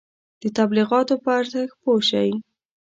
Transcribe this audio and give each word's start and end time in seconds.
د 0.41 0.43
تبلیغاتو 0.57 1.15
په 1.23 1.29
ارزښت 1.39 1.75
پوه 1.83 2.01
شئ. 2.09 2.29